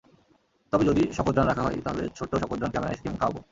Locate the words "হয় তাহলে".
1.63-2.03